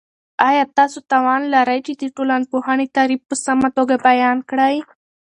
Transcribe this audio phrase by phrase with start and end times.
[0.47, 4.75] آیا تاسو توان لرئ چې د ټولنپوهنې تعریف په سمه توګه بیان کړئ؟